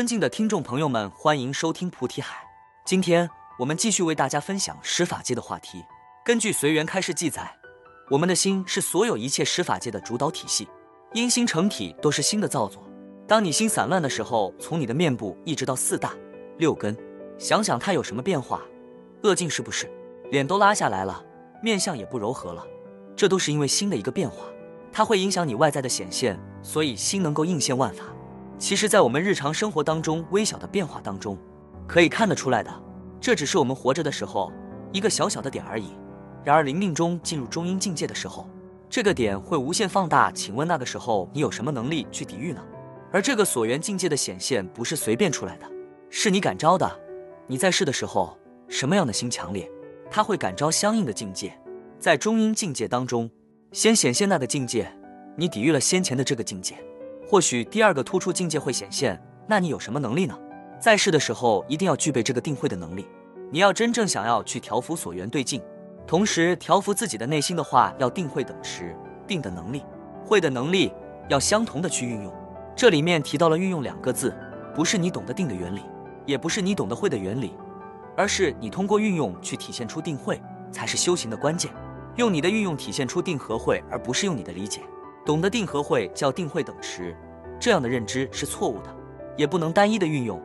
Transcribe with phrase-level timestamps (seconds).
[0.00, 2.42] 尊敬的听众朋友们，欢迎收听菩提海。
[2.86, 3.28] 今天
[3.58, 5.84] 我们继续为大家分享十法界的话题。
[6.24, 7.54] 根据随缘开示记载，
[8.08, 10.66] 我们的心是所有一切十法界的主导体系，
[11.12, 12.82] 因心成体都是心的造作。
[13.28, 16.14] 当你心散乱的时候，从你的面部一直到四大
[16.56, 16.96] 六根，
[17.36, 18.62] 想想它有什么变化？
[19.24, 19.86] 恶境是不是？
[20.30, 21.22] 脸都拉下来了，
[21.62, 22.66] 面相也不柔和了，
[23.14, 24.46] 这都是因为心的一个变化，
[24.90, 28.04] 它会影响你外在的显现，所以心能够应现万法。
[28.60, 31.36] 其实，在我们日常生活当中，微小的变化当中，
[31.88, 32.70] 可以看得出来的。
[33.18, 34.52] 这只是我们活着的时候
[34.92, 35.96] 一个小小的点而已。
[36.44, 38.46] 然而，临命中进入中阴境界的时候，
[38.90, 40.30] 这个点会无限放大。
[40.32, 42.62] 请问那个时候你有什么能力去抵御呢？
[43.10, 45.66] 而这个所缘境界的显现不是随便出来的，
[46.10, 47.00] 是你感召的。
[47.46, 48.36] 你在世的时候，
[48.68, 49.66] 什么样的心强烈，
[50.10, 51.58] 它会感召相应的境界。
[51.98, 53.30] 在中阴境界当中，
[53.72, 54.92] 先显现那个境界，
[55.34, 56.76] 你抵御了先前的这个境界。
[57.30, 60.36] 或许第二个突出境界会显现，那你有什么能力呢？
[60.80, 63.06] 在世的时候一定要具备这个定慧的能力。
[63.52, 65.62] 你要真正想要去调伏所缘对境，
[66.08, 68.96] 同时调伏自己的内心的话，要定慧等持
[69.28, 69.84] 定的能力，
[70.26, 70.92] 慧的能力
[71.28, 72.34] 要相同的去运用。
[72.74, 74.34] 这里面提到了运用两个字，
[74.74, 75.82] 不是你懂得定的原理，
[76.26, 77.54] 也不是你懂得慧的原理，
[78.16, 80.42] 而是你通过运用去体现出定慧，
[80.72, 81.70] 才是修行的关键。
[82.16, 84.80] 用你的运用体现出定和慧，而不是用你的理解。
[85.30, 87.16] 懂得定和会叫定慧等持，
[87.60, 88.92] 这样的认知是错误的，
[89.36, 90.42] 也不能单一的运用，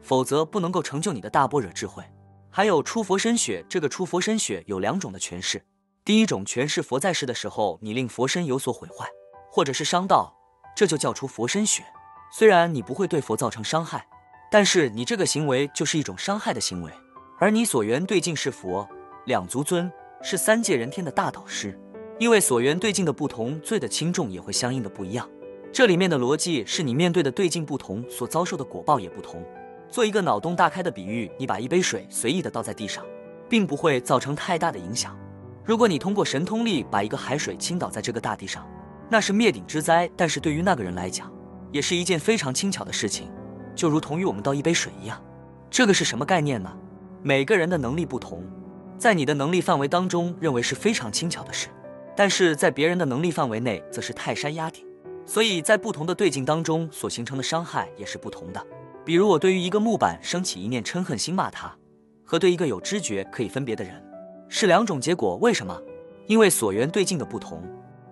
[0.00, 2.04] 否则不能够成就你的大般若智慧。
[2.48, 5.60] 还有出佛身血，这个出佛身血有两种的诠释，
[6.04, 9.08] 第一种诠释佛在世的时候，你令佛身有所毁坏，
[9.50, 10.32] 或者是伤到，
[10.76, 11.82] 这就叫出佛身血。
[12.32, 14.06] 虽然你不会对佛造成伤害，
[14.52, 16.92] 但是你这个行为就是一种伤害的行为。
[17.40, 18.88] 而你所缘对境是佛，
[19.26, 19.90] 两足尊
[20.22, 21.76] 是三界人天的大导师。
[22.18, 25.28] 因为所缘对境的不同，罪的轻重也会相应的不一样。
[25.72, 29.40] 这里面的逻辑是你面对的对境不同，所遭受的果报也不同。
[29.88, 33.04] 做一个脑洞大开的比喻，你把一杯水随意的倒在地上，
[33.48, 35.16] 并不会造成太大的影响。
[35.64, 38.66] 如果你通过神通力把一个海水倾倒在这个大地上，
[39.08, 40.10] 那是灭顶之灾。
[40.16, 41.32] 但是对于那个人来讲，
[41.70, 43.30] 也是一件非常轻巧的事情，
[43.76, 45.22] 就如同于我们倒一杯水一样。
[45.70, 46.76] 这个是什么概念呢？
[47.22, 48.42] 每个人的能力不同，
[48.98, 51.68] 在你的能力范围当中，认为是非常轻巧的事。
[52.18, 54.84] 但是在别人的能力范围内，则是泰山压顶，
[55.24, 58.60] 所以在不同的对境当中所形成的伤害也是不同的。
[59.04, 61.72] 比如我对于一个木板升起一念嗔恨心骂他，
[62.24, 64.04] 和对一个有知觉可以分别的人，
[64.48, 65.36] 是两种结果。
[65.36, 65.80] 为什么？
[66.26, 67.62] 因为所缘对境的不同。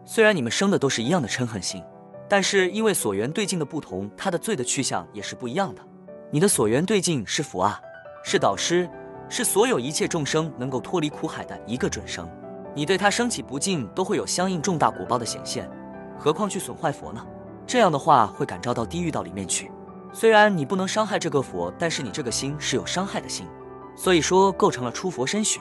[0.05, 1.83] 虽然你们生的都是一样的嗔恨心，
[2.29, 5.83] 但是因为所缘对境的不同，他的罪的去向也是不一样的。
[6.31, 7.81] 你的所缘对境是佛啊，
[8.23, 8.89] 是导师，
[9.29, 12.31] 是所有一切众生能够脱离苦海的一个准生。
[12.77, 15.67] 你对他升起不敬，都会有相应重大果报的显现，
[16.19, 17.27] 何况去损坏佛呢？
[17.67, 19.73] 这样的话会感召到地狱道里面去。
[20.13, 23.47] 虽然你不能伤害这个佛，但是你这个心是有伤害的心，
[23.97, 25.59] 所以说构成了出佛身血。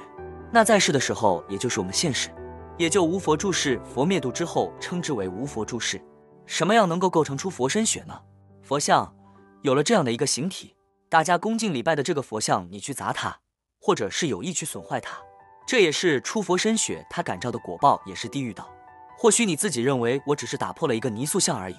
[0.52, 2.30] 那在世的时候，也就是我们现世，
[2.78, 3.82] 也就无佛住世。
[3.86, 6.02] 佛灭度之后，称之为无佛住世。
[6.46, 8.14] 什么样能够构成出佛身血呢？
[8.62, 9.16] 佛像
[9.62, 10.76] 有了这样的一个形体，
[11.08, 13.40] 大家恭敬礼拜的这个佛像，你去砸它，
[13.80, 15.18] 或者是有意去损坏它。
[15.66, 18.70] 这也是出佛身血，他感召的果报也是地狱道。
[19.18, 21.76] 或许你自己认为我只是打破了一个泥塑像而已，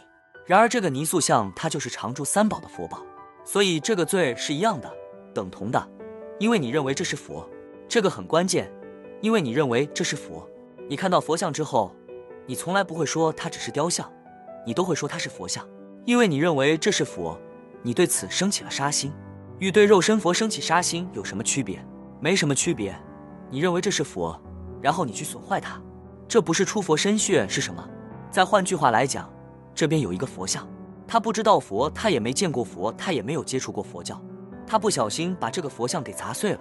[0.46, 3.02] 然而这个泥塑像它就是常住三宝的佛宝，
[3.44, 4.92] 所以这个罪是一样的，
[5.34, 5.88] 等同的。
[6.38, 7.48] 因为你认为这是佛，
[7.88, 8.72] 这个很关键。
[9.22, 10.46] 因为你认为这是佛，
[10.88, 11.94] 你看到佛像之后，
[12.46, 14.12] 你从来不会说它只是雕像，
[14.66, 15.66] 你都会说它是佛像。
[16.04, 17.40] 因为你认为这是佛，
[17.82, 19.12] 你对此升起了杀心。
[19.58, 21.84] 与对肉身佛升起杀心有什么区别？
[22.20, 22.94] 没什么区别。
[23.50, 24.38] 你认为这是佛，
[24.80, 25.80] 然后你去损坏它，
[26.28, 27.88] 这不是出佛身血是什么？
[28.30, 29.30] 再换句话来讲，
[29.74, 30.66] 这边有一个佛像，
[31.06, 34.20] 他不知道佛，他也没见过佛，他也没有接触过佛教，
[34.66, 36.60] 他不小心把这个佛像给砸碎了。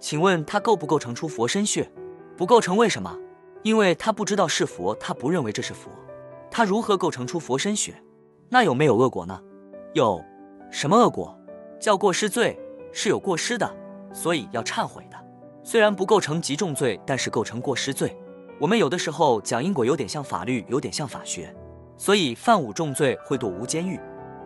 [0.00, 1.90] 请问他构不构成出佛身血？
[2.36, 3.16] 不构成，为什么？
[3.62, 5.90] 因为他不知道是佛，他不认为这是佛，
[6.50, 7.94] 他如何构成出佛身血？
[8.48, 9.40] 那有没有恶果呢？
[9.92, 10.20] 有，
[10.70, 11.38] 什么恶果？
[11.78, 12.58] 叫过失罪，
[12.92, 13.70] 是有过失的，
[14.12, 15.16] 所以要忏悔的。
[15.64, 18.16] 虽然不构成极重罪，但是构成过失罪。
[18.58, 21.54] 我们有的时候讲因果，有点像法律，有点像法学，
[21.96, 23.98] 所以犯五重罪会堕无间狱，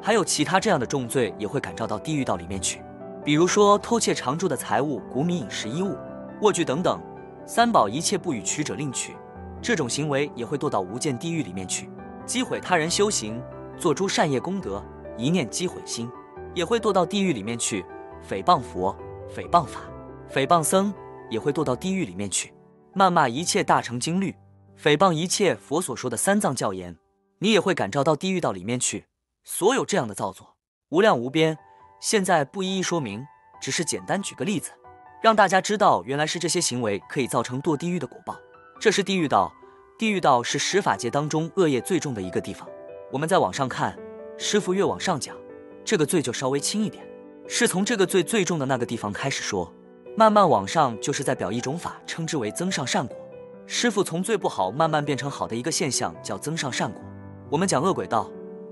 [0.03, 2.83] 还有其他这样的重罪也会感召到地狱道里面去。
[3.25, 5.97] 比如说偷窃常住的财物、谷米、饮食、衣物、
[6.43, 7.01] 卧具等等，
[7.47, 9.17] 三宝一切不与取者另取，
[9.63, 11.89] 这种行为也会堕到无间地狱里面去。
[12.25, 13.43] 击毁他人修行，
[13.79, 14.83] 做诸善业功德，
[15.17, 16.11] 一念击毁心，
[16.55, 17.85] 也会堕到地狱里面去。
[18.29, 18.95] 诽谤佛，
[19.35, 19.81] 诽谤法，
[20.33, 20.93] 诽谤僧。
[21.31, 22.53] 也会堕到地狱里面去，
[22.95, 24.35] 谩骂一切大乘经律，
[24.81, 26.97] 诽谤一切佛所说的三藏教言，
[27.39, 29.07] 你也会感召到地狱道里面去。
[29.45, 30.57] 所有这样的造作，
[30.89, 31.57] 无量无边，
[32.01, 33.25] 现在不一一说明，
[33.61, 34.71] 只是简单举个例子，
[35.23, 38.37] 让大家知道原来是这些行为可以造成堕地狱的果报。
[38.81, 39.53] 这是地狱道，
[39.99, 42.69] 地狱道是十法界当中恶业最重的一个地方。
[43.13, 43.97] 我们再往上看，
[44.37, 45.37] 师傅越往上讲，
[45.85, 47.07] 这个罪就稍微轻一点，
[47.49, 49.73] 是从这个罪最重的那个地方开始说，
[50.19, 53.15] 慢慢往上就是在表一种法，称之为增上善果。
[53.67, 57.03] 师傅从最不好慢慢变成好的一个现象叫增上善果。
[57.51, 58.31] 我们讲恶鬼道，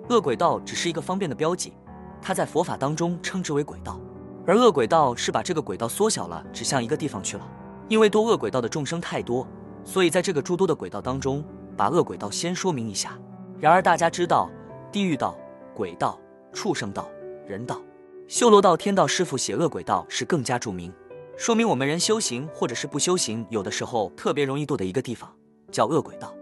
[0.08, 1.74] 恶鬼道只是一个方便的标记，
[2.22, 4.00] 它在佛法当中称之为鬼道，
[4.46, 7.46] 而恶鬼道是把这个鬼道缩小了，指向一个地方去了。
[7.90, 9.46] 因为多恶鬼道的众生太多。
[9.84, 11.44] 所以，在这个诸多的鬼道当中，
[11.76, 13.18] 把恶鬼道先说明一下。
[13.60, 14.48] 然而，大家知道，
[14.90, 15.36] 地狱道、
[15.74, 16.18] 鬼道、
[16.54, 17.06] 畜生道、
[17.46, 17.78] 人道、
[18.26, 20.90] 修罗道、天道，师傅写恶鬼道是更加著名，
[21.36, 25.28] 说明我们人修行或者是不修行，有的时候特别容易堕的一个地方，
[25.72, 26.32] 叫恶鬼道。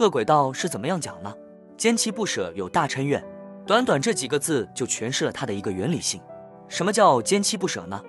[0.00, 1.32] 恶鬼道是怎么样讲呢？
[1.76, 3.24] 坚其不舍，有大嗔怨。
[3.64, 6.20] 短短这几个字就诠释了它的一个原理性。
[6.68, 8.02] 什么叫坚其不舍呢？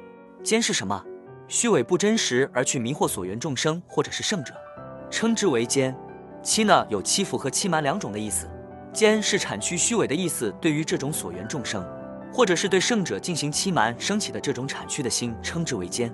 [0.44, 1.06] 坚是什么？
[1.48, 4.54] 虚伪不真实而去迷惑所缘众生或者是圣者。
[5.12, 5.96] 称之为奸，
[6.42, 8.50] 欺呢有欺负和欺瞒两种的意思。
[8.92, 11.86] 奸是产区虚伪的意思，对于这种所缘众生，
[12.34, 16.12] 或者是对圣者进行欺瞒升起的这种产区的心，称之为奸。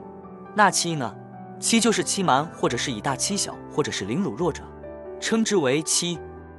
[0.58, 1.16] 那欺呢？
[1.60, 4.64] 欺就是欺瞒，或者是以大欺小，或者是凌辱弱者，
[5.22, 6.18] 称之为欺。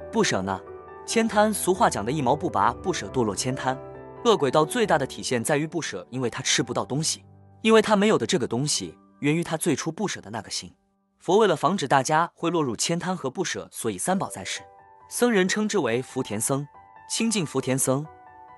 [0.09, 0.57] 不舍呢？
[1.05, 3.77] 千贪，俗话讲的一毛不拔，不舍堕落千贪。
[4.23, 7.25] 恶鬼道最大的体现在于不舍，因为他吃不到东西，
[7.61, 10.73] 因为他没有的这个东西，源于他最初不舍的那个心。
[11.17, 14.61] 佛为了防止大家会落入千贪和不舍，所以三宝在世，
[15.09, 16.65] 僧人称之为福田僧，
[17.09, 18.05] 清净福田僧。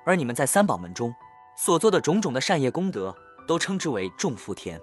[0.05, 1.11] 而你们在三宝门中
[1.57, 3.15] 所做的种种的善业功德，
[3.47, 4.79] 都称之为众福田，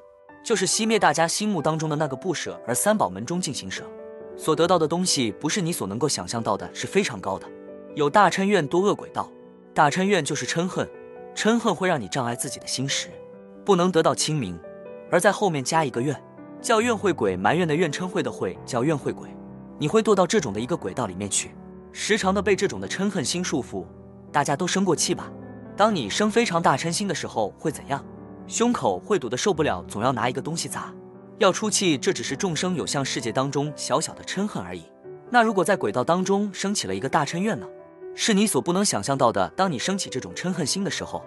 [0.48, 2.58] 就是熄灭大家心目当中的那个不舍。
[2.66, 3.84] 而三宝门中进行舍，
[4.34, 7.46] 所得到的东西不是你所能够想象到的，是非常高的。
[7.94, 9.30] 有大嗔怨多恶鬼道，
[9.74, 10.88] 大嗔怨就是嗔恨，
[11.36, 13.08] 嗔恨会让你障碍自己的心识，
[13.62, 14.58] 不能得到清明。
[15.10, 16.18] 而在后面加一个怨。
[16.62, 19.28] 叫怨会鬼，埋怨的怨，嗔会的会，叫怨会鬼。
[19.78, 21.50] 你会堕到这种的一个轨道里面去，
[21.92, 23.84] 时常的被这种的嗔恨心束缚。
[24.32, 25.30] 大家都生过气吧？
[25.76, 28.02] 当你生非常大嗔心的时候会怎样？
[28.48, 30.90] 胸口会堵得受不了，总要拿一个东西砸，
[31.36, 31.98] 要出气。
[31.98, 34.84] 这只是众生有向世界当中小小的嗔恨而已。
[35.30, 37.66] 那如果在轨道当中升起了一个大嗔怨呢？
[38.14, 39.46] 是你所不能想象到的。
[39.54, 41.22] 当你升起这种嗔恨心的时候，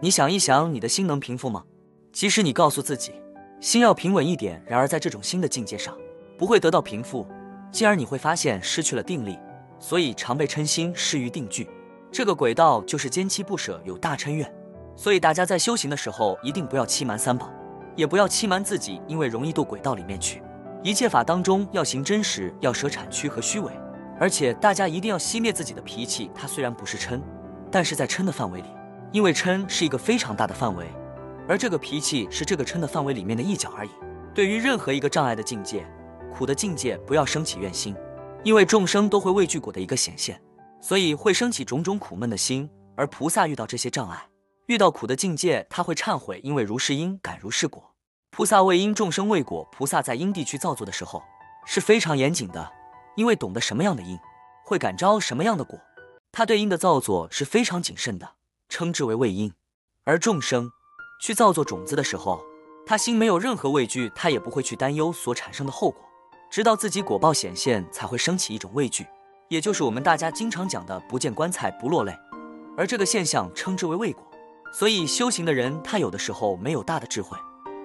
[0.00, 1.64] 你想一想，你的心能平复吗？
[2.12, 3.12] 其实你告诉自己。
[3.58, 5.96] 心要平稳一点，然而在这种新的境界上，
[6.36, 7.26] 不会得到平复，
[7.72, 9.38] 进而你会发现失去了定力，
[9.80, 11.66] 所以常被嗔心失于定聚。
[12.12, 14.54] 这个轨道就是坚期不舍，有大嗔怨。
[14.96, 17.50] 所以大家在修行的时候，一定不要欺瞒三宝，
[17.94, 20.42] 也不要欺瞒自己，因为容易堕鬼道里面去。
[20.82, 23.70] 一切法当中要行真实，要舍产区和虚伪，
[24.18, 26.30] 而且大家一定要熄灭自己的脾气。
[26.34, 27.20] 它虽然不是嗔，
[27.70, 28.68] 但是在嗔的范围里，
[29.12, 30.86] 因为嗔是一个非常大的范围。
[31.46, 33.90] 而这个脾气是这个嗔的范围里面的一角而已。
[34.34, 35.86] 对于任何一个障碍的境界、
[36.32, 37.94] 苦的境界，不要升起怨心，
[38.42, 40.40] 因为众生都会畏惧果的一个显现，
[40.80, 42.68] 所以会升起种种苦闷的心。
[42.96, 44.26] 而菩萨遇到这些障碍，
[44.66, 47.94] 遇到苦的境界，他会忏悔，因为如是因，感如是果。
[48.30, 49.68] 菩萨为因，众生为果。
[49.70, 51.22] 菩萨在因地去造作的时候
[51.64, 52.72] 是非常严谨的，
[53.14, 54.18] 因为懂得什么样的因
[54.64, 55.78] 会感召什么样的果，
[56.32, 58.34] 他对因的造作是非常谨慎的，
[58.68, 59.52] 称之为为因。
[60.04, 60.70] 而众生。
[61.18, 62.44] 去造作种子的时候，
[62.84, 66.04] 他心没有任何畏惧，他也不会去担忧所产生的后果，
[66.50, 69.06] 直到自己果报显现，才会升起一种畏惧，
[69.48, 72.14] 也就是我们大家经常讲的“不见棺材不落泪”，
[72.76, 74.25] 而这个现象称之为畏果。
[74.78, 77.34] 所以修行的人，他有的时候没有大的智慧，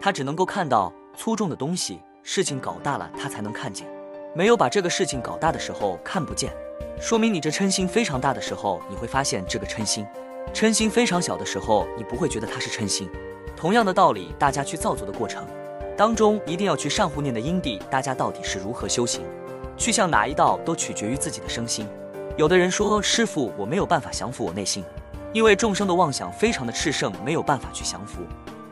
[0.01, 3.87] 他只能够看到粗重的东西，事情搞大了，他才能看见；
[4.35, 6.51] 没有把这个事情搞大的时候看不见，
[6.99, 10.05] 说明你这嗔心非常大的时候，你会发现这个嗔心。
[10.53, 13.09] 嗔心非常小的时候，你不会觉得它是嗔心。
[13.55, 15.47] 同样的道理，大家去造作的过程
[15.95, 17.81] 当中，一定要去善护念的因地。
[17.89, 19.21] 大家到底是如何修行，
[19.77, 21.87] 去向哪一道，都取决于自己的生心。
[22.35, 24.83] 有的人说：“师傅，我没有办法降服我内心，
[25.33, 28.21] 因为众生的妄想非常的炽盛，没有办法去降服。”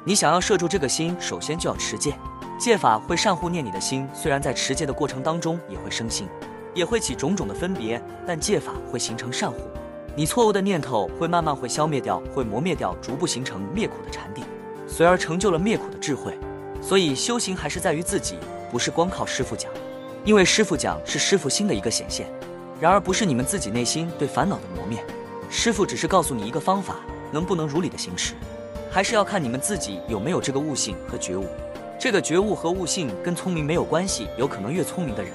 [0.05, 2.13] 你想要摄住这个心，首先就要持戒。
[2.57, 6.27] 戒法会善护念你的心，虽然在持戒的过程当中也会生心，
[6.73, 9.57] 也会起种种的分别，但戒法会形成善护。
[10.15, 14.43] 你错误的念头会慢慢会消灭掉，会磨灭掉，逐步形成灭苦的禅定，
[14.87, 16.37] 随而成就了灭苦的智慧。
[16.81, 18.37] 所以修行还是在于自己，
[18.71, 19.71] 不是光靠师傅讲，
[20.25, 22.29] 因为师傅讲是师傅心的一个显现，
[22.79, 25.03] 然而不是你们自己内心对烦恼的磨灭。
[25.49, 26.97] 师傅只是告诉你一个方法，
[27.31, 28.35] 能不能如理的行持，
[28.91, 31.47] 还是要看你们自己有没有这个悟性和觉悟。
[31.99, 35.33] 这个觉悟和悟性跟聪明没有关系，有可能越聪明的人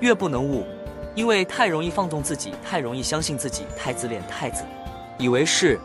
[0.00, 0.64] 越不能悟。
[1.14, 4.64] 因为太容易放纵自己，太容易相信自己，太自恋，太自
[5.18, 5.78] 以为是，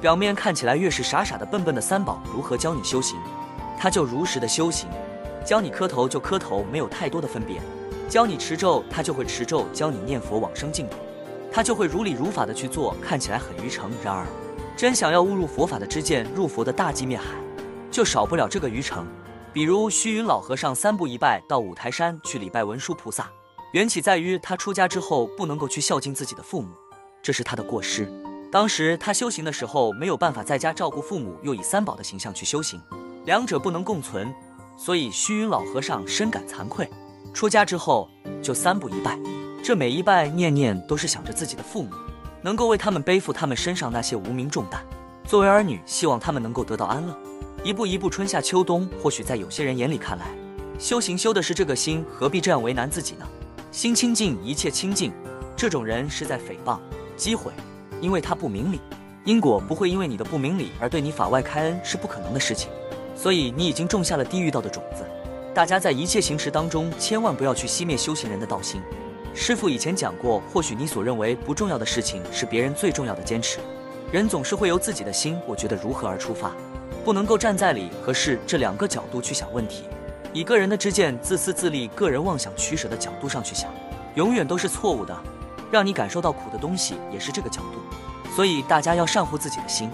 [0.00, 3.16] 表面看起来越是傻傻的、笨笨的三宝如何教你修行，
[3.78, 4.88] 他就如实的修行；
[5.44, 7.56] 教你磕头就磕头，没有太多的分别；
[8.10, 10.96] 教你持咒，他就会持咒；教你念佛往生净土，
[11.52, 12.96] 他就会如理如法的去做。
[13.02, 14.26] 看起来很愚诚，然而
[14.76, 17.26] 真想要误入佛法的知见，入佛的大寂灭海，
[17.90, 19.06] 就少不了这个愚诚。
[19.52, 23.30] 比如虚云老和尚三步一拜到五台山去礼拜文殊菩萨，
[23.72, 26.68] 缘起在于他出家之后不能够去孝敬自己的父母，
[27.22, 28.10] 这是他的过失。
[28.50, 32.80] 当时他修行的时候没有办法在家照顾父母，又以三宝的形象去修行，
[33.26, 34.34] 两者不能共存，
[34.76, 36.88] 所以虚云老和尚深感惭愧。
[37.34, 38.10] 出家之后
[38.42, 39.18] 就三步一拜，
[39.64, 41.90] 这每一拜念念都是想着自己的父母，
[42.42, 44.84] 能够为他们背负他们身上那些无名重担。
[45.24, 47.16] 作为儿女，希望他们能够得到安乐。
[47.62, 50.26] 一步一步，春夏秋冬，或许在有些人眼里看来，
[50.80, 53.28] 修行修的是这个心，何必这样为难自己呢？
[53.70, 55.12] 心清净，一切清净。
[55.54, 56.80] 这种人是在诽谤、
[57.16, 57.52] 击毁，
[58.00, 58.80] 因为他不明理。
[59.24, 62.68] 因果不会因为你的不明理而对你法外开恩，是不可能的事情。
[63.14, 65.04] 所以你已经种下了地狱道的种子。
[65.54, 68.82] 大家在一切行持当中，千万不要去熄灭修行人的道心。
[69.34, 73.58] 师傅以前讲过，或许你所认为不重要的事情，是别人最重要的坚持。
[74.12, 76.52] 人总是会由自己的心，我觉得如何而出发。
[77.02, 79.84] 不能够站在理和事这两个角度去想问题，
[80.32, 83.72] 以个人的知见、自私自利、个人妄想取舍的角度上去想，
[84.14, 85.16] 永远都是错误的。
[85.70, 87.80] 让你感受到苦的东西也是这个角度，
[88.36, 89.90] 所以大家要善护自己的心。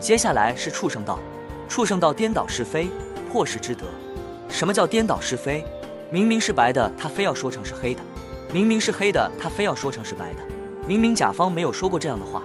[0.00, 1.20] 接下来是畜生道，
[1.68, 2.90] 畜生道颠倒是非，
[3.30, 3.86] 破世之德。
[4.48, 5.64] 什么叫颠倒是非？
[6.10, 8.02] 明明是白的，他非要说成是黑的；
[8.52, 10.42] 明明是黑的，他非要说成是白的。
[10.84, 12.42] 明明甲方没有说过这样的话，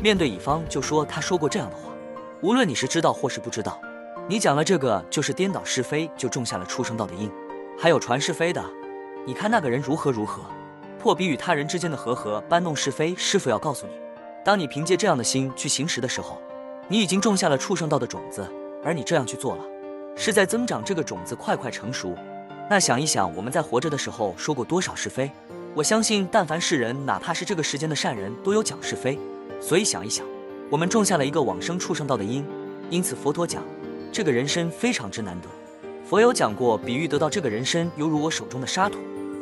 [0.00, 1.90] 面对乙方就说他说过这样的话。
[2.40, 3.80] 无论你是知道或是不知道，
[4.28, 7.28] 你讲了这个就是颠倒是非，就种下了畜生道的因。
[7.76, 8.64] 还有传是非的，
[9.26, 10.40] 你看那个人如何如何，
[11.00, 13.12] 破彼与他人之间的和合，搬弄是非。
[13.16, 13.92] 师傅要告诉你，
[14.44, 16.40] 当你凭借这样的心去行持的时候，
[16.86, 18.48] 你已经种下了畜生道的种子，
[18.84, 19.64] 而你这样去做了，
[20.14, 22.16] 是在增长这个种子快快成熟。
[22.70, 25.28] 那想一想，我们在活着的时候说过多少是非？
[25.74, 29.18] 我相信，但凡是人，哪怕是这个世间的善人，都有讲是非。
[29.60, 30.24] 所以想一想。
[30.70, 32.46] 我们种下了一个往生畜生道的因，
[32.88, 33.64] 因此佛陀讲，
[34.12, 35.48] 这个人参非常之难得。
[36.04, 39.00] 佛有讲过，比喻得到这个人参，犹如我手中的沙土；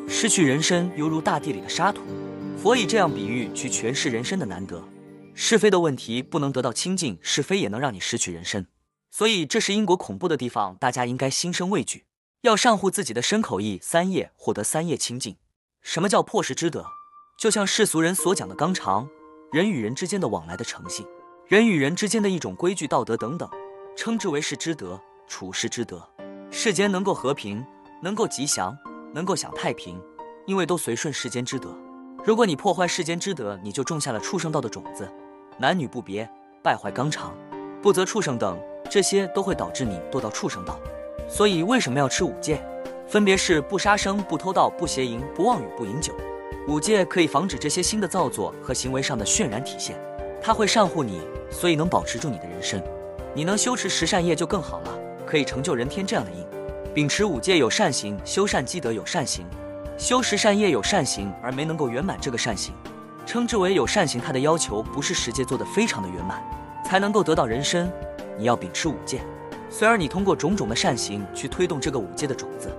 [0.09, 2.01] 失去人参，犹如大地里的沙土。
[2.57, 4.83] 佛以这样比喻去诠释人参的难得。
[5.35, 8.65] 是非的问题不能得到清净，是非也能让你失去人参。
[9.11, 12.05] 所以这是因果恐怖的地方，大家应该心生畏惧，
[12.43, 15.37] 要善护自己的身口意三业，获得三业清净。
[15.83, 16.87] 什么叫破世之德？
[17.37, 19.09] 就像世俗人所讲的纲常，
[19.51, 21.05] 人与人之间的往来的诚信。
[21.49, 23.49] 人与人之间的一种规矩、道德等等，
[23.97, 26.09] 称之为世之德、处世之德。
[26.51, 27.65] 世间能够和平，
[28.01, 28.77] 能够吉祥，
[29.13, 30.01] 能够享太平，
[30.47, 31.77] 因为都随顺世间之德。
[32.25, 35.11] 如果你破坏世间之德，你就种下了畜生道的种子，
[35.59, 36.29] 男女不别，
[36.63, 37.35] 败坏纲常，
[37.83, 38.57] 不择畜生等，
[38.89, 40.79] 这些都会导致你堕到畜生道。
[41.29, 42.61] 所以为什么要吃五戒？
[43.07, 46.15] 分别是不杀生、不偷盗、不邪淫、不妄语、不饮酒。
[46.67, 49.99] 五戒可以防止这些新的造作和行为上的渲染体现，
[50.43, 51.21] 它会善护你。
[51.51, 52.79] 所以能保持住你的人生，
[53.33, 56.47] 你能修持十善业就更好了，可以成就人天这样的因。
[56.93, 59.47] 秉持五戒有善行，修善积德有善行，
[59.97, 62.75] 修十善业有善行，而没能够圆满这个善行，
[63.25, 64.21] 称之为有善行。
[64.21, 66.43] 它的要求不是十戒做的非常的圆满，
[66.85, 67.91] 才能够得到人身。
[68.37, 69.23] 你要秉持五戒，
[69.71, 72.71] 虽然你通过种种的善行去推动这个五戒的种子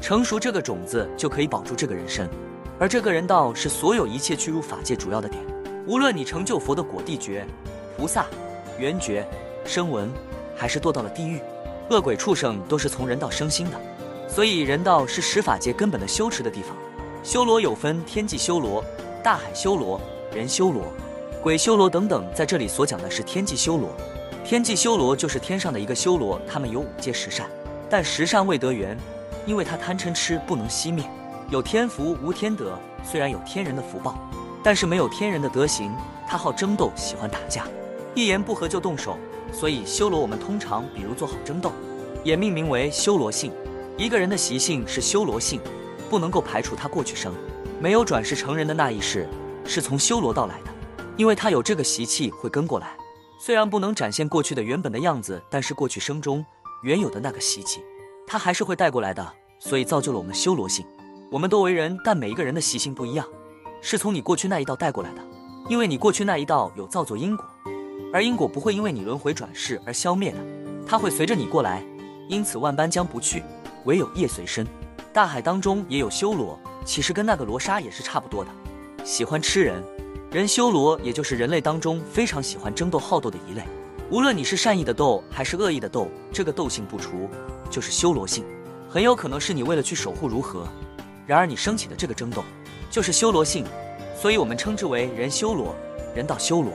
[0.00, 2.28] 成熟，这个种子就可以保住这个人身。
[2.78, 5.42] 而这个人道是所有一切去入法界主要的点。
[5.86, 7.46] 无论你成就佛的果地觉。
[7.96, 8.26] 菩萨、
[8.78, 9.26] 缘觉、
[9.64, 10.08] 声闻，
[10.56, 11.40] 还是堕到了地狱，
[11.90, 13.80] 恶鬼畜生都是从人道生心的，
[14.28, 16.76] 所以人道是十法界根本的修持的地方。
[17.24, 18.84] 修罗有分天际修罗、
[19.20, 20.00] 大海修罗、
[20.32, 20.84] 人修罗、
[21.42, 23.90] 鬼修罗等等，在这里所讲的是天际修罗。
[24.48, 27.46] 天际修罗就是天上的一个修罗，他们有五戒十善，
[27.90, 28.96] 但十善未得缘，
[29.44, 31.04] 因为他贪嗔痴不能熄灭，
[31.50, 34.16] 有天福无天德，虽然有天人的福报，
[34.64, 35.94] 但是没有天人的德行，
[36.26, 37.66] 他好争斗，喜欢打架。
[38.14, 39.18] 一言不合就动手，
[39.52, 41.70] 所以修罗我们通常比如做好争斗，
[42.24, 43.52] 也命名为修罗性。
[43.98, 45.60] 一个人的习性是修罗性，
[46.08, 47.34] 不能够排除他过去生
[47.78, 49.28] 没有转世成人的那一世
[49.66, 50.70] 是从修罗道来的，
[51.18, 52.96] 因为他有这个习气会跟过来。
[53.40, 56.44] 虽然不能展现过去的原本的样子，但是过去生中
[56.82, 57.80] 原有的那个习气，
[58.26, 60.84] 它还是会带过来的，所以造就了我们修罗性。
[61.30, 63.24] 我们都为人，但每一个人的习性不一样，
[63.80, 65.22] 是从你过去那一道带过来的，
[65.68, 67.46] 因为你过去那一道有造作因果。
[68.12, 70.38] 而因果不会因为你轮回转世而消灭的，
[70.86, 71.84] 它会随着你过来，
[72.28, 73.44] 因此万般将不去，
[73.84, 74.66] 唯有业随身。
[75.12, 78.50] 大海当中也有修罗，其实跟那个罗刹也是差不多的，
[79.04, 79.82] 喜欢吃人。
[80.30, 83.62] 人修罗也就是人类当中非常喜欢争斗好斗的一类。
[84.10, 87.30] 无论你是善意的斗还是恶意的斗，这个斗性不除，
[87.70, 88.44] 就是修罗性，
[88.90, 90.68] 很有可能是你为了去守护如何，
[91.26, 92.44] 然而你升起的这个争斗，
[92.90, 93.64] 就是修罗性，
[94.20, 95.74] 所以我们称之为人修罗，
[96.14, 96.74] 人道修罗。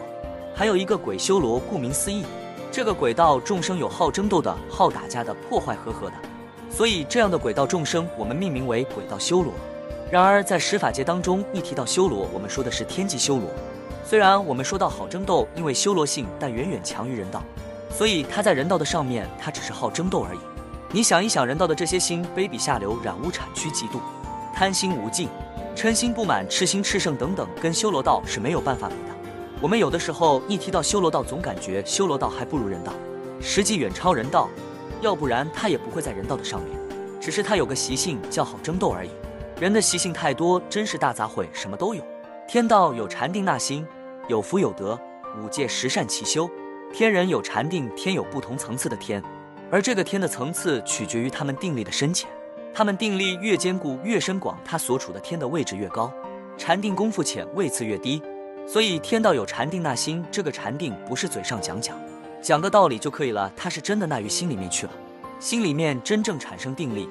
[0.55, 2.25] 还有一个鬼修罗，顾名思义，
[2.72, 6.15] 这个鬼道众生有好争斗的、好打架的、破坏和合的，
[6.72, 9.53] 所以这样的鬼道众生，我们命名为鬼道修罗。
[10.13, 13.50] 然而在十法界当中，一提到修罗，我们说的是天际修罗。
[14.05, 17.41] 虽然我们说到好争斗，因为修罗性，但远远强于人道，
[17.89, 20.39] 所以他在人道的上面，他只是好争斗而已。
[20.91, 24.00] 你想一想，人道的这些心，卑鄙下流、染污、产区、嫉妒、
[24.53, 25.27] 贪心无尽、
[25.75, 29.15] 嗔心不满、痴心炽盛等等，跟修罗道是没有办法比的。
[29.60, 32.93] 我们有的时候一提到修罗道，总感觉修罗道还不如人道，
[33.41, 34.48] 实际远超人道，
[35.01, 36.79] 要不然他也不会在人道的上面。
[37.20, 39.10] 只是他有个习性叫好争斗而已。
[39.63, 42.03] 人的习性太多，真是大杂烩，什么都有。
[42.50, 43.88] 天道有禅定纳心，
[44.27, 45.00] 有福有德，
[45.41, 46.50] 五戒十善齐修。
[46.91, 49.24] 天人有禅定，天有不同层次的天，
[49.72, 52.29] 而这个天的层次取决于他们定力的深浅。
[52.74, 56.12] 他们定力越坚固越深广，他所处的天的位置越高，
[56.58, 58.22] 禅定功夫浅，位次越低。
[58.67, 61.98] 所以天道有禅定纳心，这个禅定不是嘴上讲讲，
[62.41, 64.91] 讲个道理就可以了，它是真的纳于心里面去了，
[65.39, 67.08] 心里面真正产生定力，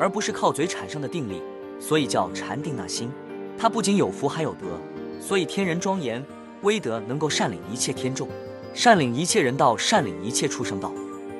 [0.00, 1.40] 而不是靠嘴产生的定力，
[1.82, 3.10] 所以叫禅定那心。
[3.58, 4.78] 它不仅有福还有德，
[5.20, 6.24] 所以天人庄严
[6.62, 8.28] 威德能够善领一切天众，
[8.72, 10.92] 善领一切人道，善领一切畜生道、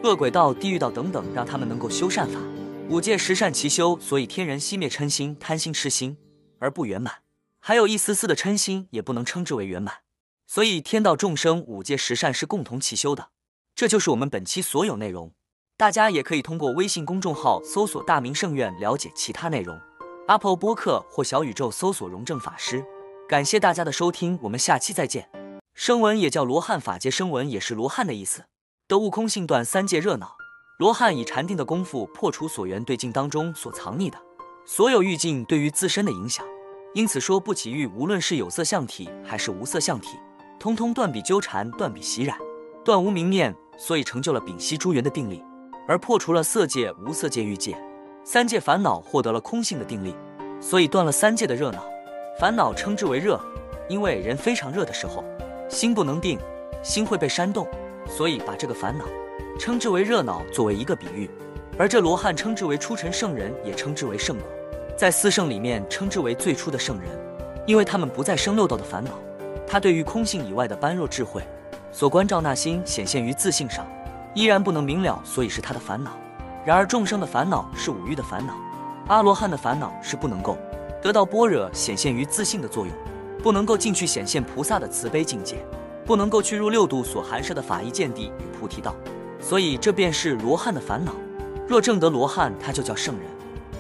[0.03, 2.41] 恶鬼道、地狱道等等，让他们能够修善法，
[2.89, 6.17] 五戒十善齐修，所以天人熄灭嗔心、贪心、痴心
[6.59, 7.15] 而不圆满。
[7.61, 9.99] 还有一丝丝的嗔心，也不能称之为圆满。
[10.47, 13.29] 所以天道众生五戒十善是共同齐修的。
[13.75, 15.33] 这就是我们本期所有内容。
[15.79, 19.81] 大家也可以通过微信公众号搜索“大明圣院”了解其他内容。
[20.29, 22.85] Apple 播客或小宇宙搜索“荣正法师”。
[23.28, 25.28] 感谢大家的收听，我们下期再见。
[25.75, 28.45] 声闻也叫罗汉法界，声闻也是罗汉的意思。
[28.87, 30.37] 得悟空性断三界热闹，
[30.78, 34.17] 罗汉以禅定的功夫破除所缘对境当中所藏匿的
[34.65, 36.47] 所有欲境对于自身的影响。
[36.95, 40.21] 因此说不起欲，无论是有色相体还是无色相体，
[40.61, 42.39] 通通断彼纠缠，断彼习染，
[42.85, 45.43] 断无明念，所以成就了丙烯诸缘的定力，
[45.89, 47.76] 而破除了色界、无色界、欲界
[48.25, 50.15] 三界烦恼，获得了空性的定力，
[50.61, 51.85] 所以断了三界的热闹
[52.39, 53.41] 烦恼，称之为热。
[53.89, 55.25] 因为人非常热的时候，
[55.69, 56.39] 心不能定，
[56.85, 57.67] 心会被煽动，
[58.06, 59.04] 所以把这个烦恼
[59.58, 61.28] 称之为热闹，作为一个比喻。
[61.76, 64.47] 而这罗汉称之为初尘圣人，也称之为圣果。
[64.97, 67.08] 在四圣里面称之为最初的圣人，
[67.67, 69.11] 因为他们不再生六道的烦恼。
[69.67, 71.43] 他对于空性以外的般若智慧
[71.91, 73.85] 所关照那心显现于自性上，
[74.32, 76.13] 依然不能明了，所以是他的烦恼。
[76.65, 78.55] 然而众生的烦恼是五欲的烦恼，
[79.09, 80.57] 阿罗汉的烦恼是不能够
[81.03, 82.95] 得到般若显现于自性的作用，
[83.43, 85.57] 不能够进去显现菩萨的慈悲境界，
[86.07, 88.95] 不能够去入六度所含摄的法义见地与菩提道，
[89.41, 91.13] 所以这便是罗汉的烦恼。
[91.67, 93.25] 若正得罗汉，他就叫圣人。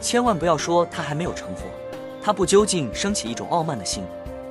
[0.00, 1.62] 千万不要说他还没有成佛，
[2.20, 4.02] 他不究竟升起一种傲慢的心，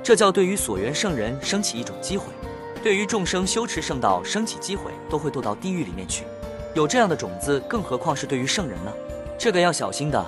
[0.02, 2.24] 这叫对于所缘圣人升起一种机会，
[2.82, 6.24] 对于众生修持圣道升起机会，都会堕到地狱里面去。
[6.74, 8.90] 有这样的种子，更何况是对于圣人呢？
[9.38, 10.24] 这个要小心的。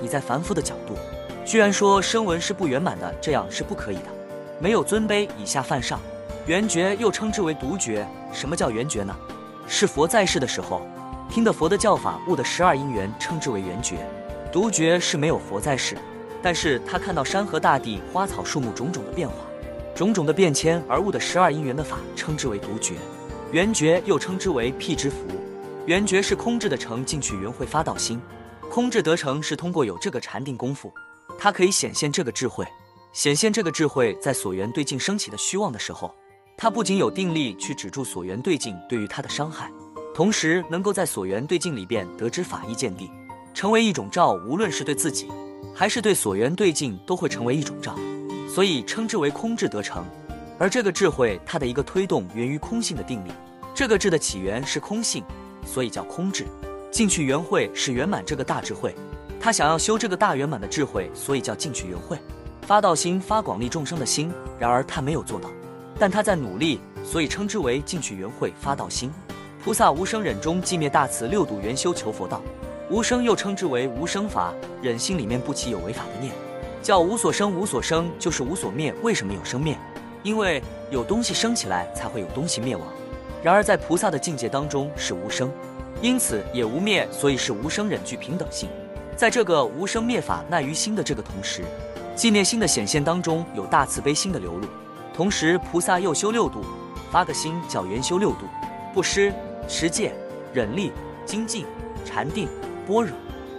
[0.00, 0.96] 你在凡夫的角度，
[1.44, 4.04] 居然说声闻是不圆满的，这样是不可以的。
[4.58, 6.00] 没有尊卑，以下犯上。
[6.46, 8.06] 圆觉又称之为独觉。
[8.32, 9.14] 什么叫圆觉呢？
[9.68, 10.80] 是佛在世的时候
[11.30, 13.96] 听的佛的教法，悟的十二因缘，称之为圆觉。
[14.50, 15.96] 独觉是没有佛在世，
[16.42, 19.34] 但是他看到山河大地、花草树木种种的变化，
[19.94, 22.94] 种种的变迁而悟的十二因缘的法，称之为独觉。
[23.50, 25.18] 圆觉又称之为辟之福。
[25.84, 28.20] 圆觉是空智的成进去圆会发道心，
[28.70, 30.92] 空智得成是通过有这个禅定功夫，
[31.36, 32.64] 它可以显现这个智慧，
[33.12, 36.14] 显现这个智慧在所缘对境升起的虚妄的时候，
[36.56, 39.72] 它不仅有定力去止住所缘对境对于它的伤害，
[40.14, 43.10] 同时能够在所缘对境里边得知法义见地。
[43.52, 45.28] 成为一种照，无论是对自己，
[45.74, 47.96] 还是对所缘对境，都会成为一种照，
[48.48, 50.04] 所以称之为空智得成。
[50.60, 53.32] 而这个智慧，它的一个推动源于空性的定力。
[53.74, 55.24] 这个智的起源是空性，
[55.64, 56.46] 所以叫空智。
[56.90, 58.94] 进去圆会是圆满这个大智慧，
[59.40, 62.18] 他想要修这个大圆满的智慧，所以叫进去圆会。
[62.66, 64.32] 发道心，发广利众生的心。
[64.58, 65.48] 然而他没有做到，
[65.98, 69.10] 但他在努力，所以称之为进去圆会发道心。
[69.64, 72.42] 菩萨无生忍中寂灭大慈六度圆修求佛道。
[72.90, 76.32] 无生又称之为无生法，忍心里面不起有违法的念，
[76.82, 77.50] 叫无所生。
[77.50, 78.94] 无所生就是无所灭。
[79.02, 79.76] 为什么有生灭？
[80.22, 82.86] 因为有东西生起来，才会有东西灭亡。
[83.42, 85.50] 然而在菩萨的境界当中是无生，
[86.00, 88.68] 因此也无灭，所以是无生忍具平等性。
[89.16, 91.62] 在这个无生灭法耐于心的这个同时，
[92.16, 94.68] 寂灭心的显现当中有大慈悲心的流露。
[95.12, 96.64] 同时菩萨又修六度，
[97.10, 98.46] 发个心叫圆修六度。
[98.94, 99.32] 布施、
[99.66, 100.12] 持戒、
[100.52, 100.92] 忍力、
[101.26, 101.66] 精进、
[102.04, 102.48] 禅定、
[102.86, 103.10] 般若。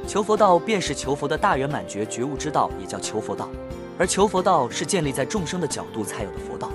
[0.08, 3.50] 求佛道便是求佛的大圆满觉觉悟之道，也叫求佛道。
[3.98, 6.72] 而求佛道是建立在众生的角度才有的佛道。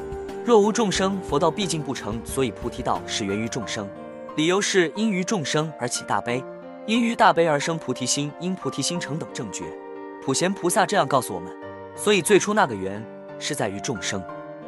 [0.49, 2.19] 若无众生，佛道毕竟不成。
[2.25, 3.87] 所以菩提道是源于众生，
[4.35, 6.43] 理由是因于众生而起大悲，
[6.87, 9.65] 因于大悲而生菩提心，因菩提心成等正觉。
[10.25, 11.55] 普贤菩萨这样告诉我们。
[11.95, 13.05] 所以最初那个缘
[13.39, 14.25] 是在于众生。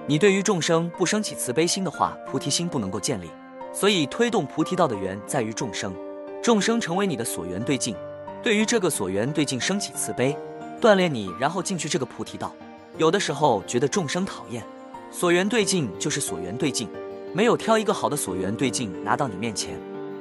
[0.07, 3.31] 你对于众生不升起慈悲心的话，菩提心不能够建立。
[3.73, 5.95] 所以推动菩提道的缘在于众生，
[6.43, 7.97] 众生成为你的所缘对境。
[8.43, 10.37] 对于这个所缘对境升起慈悲，
[10.79, 12.55] 锻炼你，然后进去这个菩提道。
[12.99, 14.63] 有的时候觉得众生讨厌，
[15.11, 16.89] 所缘对境就是所缘对境，
[17.35, 19.79] 没有挑一个好的所缘对境拿到你面前，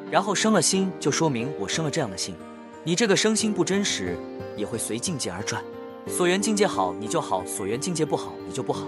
[0.10, 2.36] 然后生了心，就说明我生了这样的心。
[2.84, 4.18] 你这个生心不真实，
[4.58, 5.64] 也会随境界而转。
[6.08, 8.88] 所缘境界好，你就好；所缘境界不好，你就不好。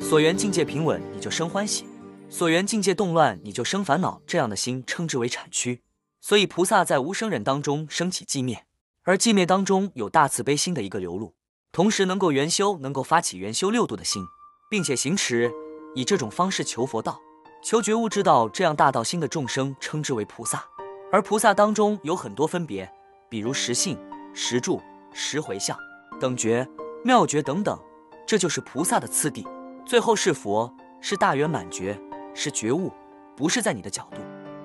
[0.00, 1.84] 所缘境界平稳，你就生欢喜；
[2.28, 4.20] 所缘境界动乱，你就生烦恼。
[4.26, 5.82] 这样的心称之为产区。
[6.20, 8.66] 所以菩萨在无生忍当中升起寂灭。
[9.02, 11.34] 而寂灭当中有大慈悲心的一个流露，
[11.72, 14.22] 同时能够圆修，能够发起圆修六度的心，
[14.70, 15.52] 并且行持，
[15.96, 17.20] 以这种方式求佛道、
[17.60, 20.64] 求觉悟之道，这样大道心的众生称之为菩萨。
[21.10, 22.88] 而菩萨当中有很多分别，
[23.28, 23.98] 比如十性、
[24.32, 24.80] 十住、
[25.12, 25.76] 十回向、
[26.20, 26.64] 等觉、
[27.02, 27.76] 妙觉等等，
[28.24, 29.44] 这就是菩萨的次第。
[29.84, 32.00] 最后是佛，是大圆满觉，
[32.32, 32.92] 是觉悟，
[33.36, 34.18] 不是在你的角度，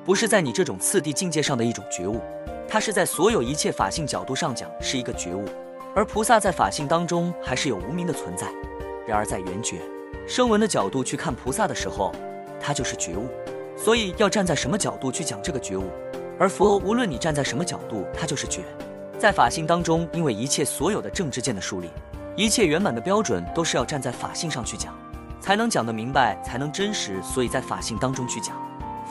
[0.06, 2.22] 不是在你这种次第境界上的一种觉悟。
[2.68, 5.46] 它是在所有一切法性角度上讲是一个觉悟，
[5.96, 8.48] 而菩萨在法性当中还是有无名的存在。
[9.08, 9.82] 然而在圆觉、
[10.28, 12.12] 声闻的角度去看菩萨的时候，
[12.60, 13.28] 它就是觉悟。
[13.78, 15.86] 所以要站在什么角度去讲这个觉悟？
[16.40, 18.62] 而佛无论你站在什么角度，它就是觉。
[19.20, 21.90] 在法性当中，因为一切所有的正知见的树立，
[22.36, 24.94] 一切圆满的标准都是要站在法性上去讲，
[25.40, 27.22] 才能讲得明白，才能真实。
[27.22, 28.56] 所以在法性当中去讲，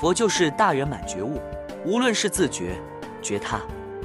[0.00, 1.40] 佛就是大圆满觉悟，
[1.84, 2.76] 无论是自觉。
[3.22, 3.60] 觉他，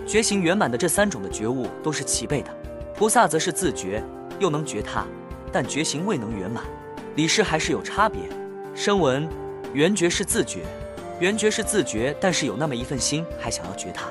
[0.08, 2.50] 觉行圆满的这三种的觉悟都是齐备的。
[2.96, 4.02] 菩萨则是自觉，
[4.40, 5.06] 又能觉他，
[5.52, 6.64] 但觉行未能圆满。
[7.16, 8.22] 理事还是有差别。
[8.76, 9.28] 声闻
[9.74, 10.62] 圆觉是自觉，
[11.20, 14.06] 圆觉是自觉，但是有那么一份心还想要觉他，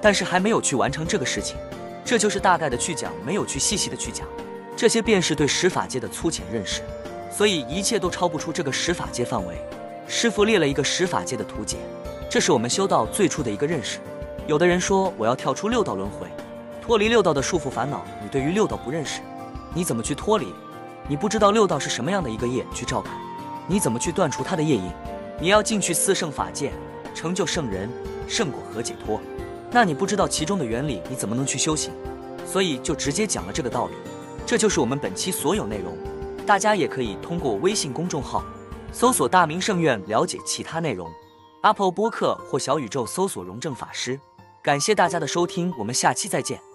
[0.00, 1.56] 但是还没有去完成这个事情。
[2.04, 4.26] 这就是大概的去讲，没有去细细的去讲。
[4.76, 6.80] 这些便是对十法界的粗浅认识，
[7.30, 9.54] 所以一切都超不出这个十法界范围。
[10.06, 11.76] 师傅列了一个十法界的图解，
[12.28, 13.98] 这是我们修道最初的一个认识。
[14.46, 16.26] 有的人说我要跳出六道轮回，
[16.82, 18.04] 脱离六道的束缚烦恼。
[18.22, 19.20] 你对于六道不认识，
[19.72, 20.52] 你怎么去脱离？
[21.10, 23.12] 你不知道六道是什么样的一个业去照看，
[23.66, 24.92] 你怎么去断除它的业因？
[25.40, 26.72] 你要进去四圣法界，
[27.12, 27.90] 成就圣人、
[28.28, 29.20] 圣果和解脱，
[29.72, 31.92] 那你不知道其中的原理，你怎么能去修行？
[32.46, 33.94] 所以就直接讲了这个道理。
[34.46, 35.98] 这就是我们本期所有内容，
[36.46, 38.44] 大家也可以通过微信公众号
[38.92, 41.10] 搜索“大明圣院”了解其他内容。
[41.62, 44.20] Apple 播客或小宇宙搜索“荣正法师”。
[44.62, 46.69] 感谢大家的收听，我们下期再见。